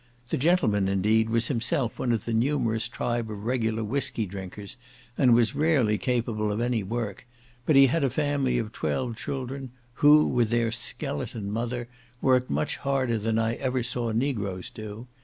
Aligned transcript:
The 0.29 0.37
gentleman, 0.37 0.87
indeed, 0.87 1.29
was 1.29 1.45
himself 1.45 1.99
one 1.99 2.11
of 2.11 2.25
the 2.25 2.33
numerous 2.33 2.87
tribe 2.87 3.29
of 3.29 3.43
regular 3.45 3.83
whiskey 3.83 4.25
drinkers, 4.25 4.75
and 5.15 5.35
was 5.35 5.53
rarely 5.53 5.99
capable 5.99 6.51
of 6.51 6.59
any 6.59 6.81
work; 6.81 7.27
but 7.67 7.75
he 7.75 7.85
had 7.85 8.03
a 8.03 8.09
family 8.09 8.57
of 8.57 8.71
twelve 8.71 9.15
children, 9.15 9.69
who, 10.01 10.25
with 10.25 10.49
their 10.49 10.71
skeleton 10.71 11.51
mother, 11.51 11.87
worked 12.19 12.49
much 12.49 12.77
harder 12.77 13.19
than 13.19 13.37
I 13.37 13.53
ever 13.57 13.83
saw 13.83 14.11
negroes 14.11 14.71
do. 14.71 15.05